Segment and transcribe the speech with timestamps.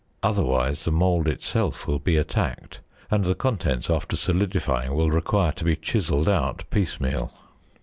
[0.23, 5.63] Otherwise the mould itself will be attacked, and the contents after solidifying will require to
[5.63, 7.31] be chiselled out piecemeal.